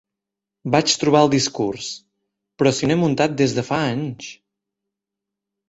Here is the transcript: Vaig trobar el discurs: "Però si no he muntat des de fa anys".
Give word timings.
Vaig 0.75 0.93
trobar 1.01 1.21
el 1.25 1.29
discurs: 1.33 1.91
"Però 2.61 2.73
si 2.79 2.91
no 2.91 2.97
he 2.97 3.03
muntat 3.03 3.39
des 3.45 3.55
de 3.61 3.67
fa 3.71 3.81
anys". 3.93 4.33